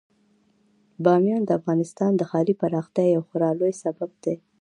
[1.03, 4.35] بامیان د افغانستان د ښاري پراختیا یو خورا لوی سبب دی.